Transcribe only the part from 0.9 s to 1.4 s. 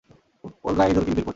ইঁদুর কিলবিল করছে।